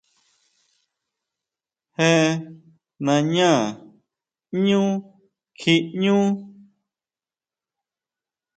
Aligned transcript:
¿Jé 1.97 2.11
nañá 3.05 3.49
ʼñú 4.49 4.81
kjiñú? 5.59 6.17